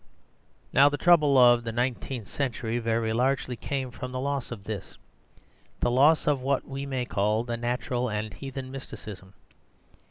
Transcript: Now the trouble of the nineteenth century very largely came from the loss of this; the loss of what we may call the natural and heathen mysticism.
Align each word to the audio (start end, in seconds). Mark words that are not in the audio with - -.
Now 0.73 0.89
the 0.89 0.97
trouble 0.97 1.37
of 1.37 1.63
the 1.63 1.71
nineteenth 1.71 2.27
century 2.27 2.79
very 2.79 3.13
largely 3.13 3.55
came 3.55 3.91
from 3.91 4.11
the 4.11 4.19
loss 4.19 4.49
of 4.49 4.63
this; 4.63 4.97
the 5.79 5.91
loss 5.91 6.25
of 6.25 6.41
what 6.41 6.67
we 6.67 6.87
may 6.87 7.05
call 7.05 7.43
the 7.43 7.55
natural 7.55 8.09
and 8.09 8.33
heathen 8.33 8.71
mysticism. 8.71 9.35